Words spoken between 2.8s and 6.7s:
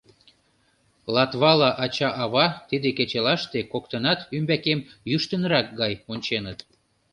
кечылаште коктынат ӱмбакем йӱштынрак гай онченыт.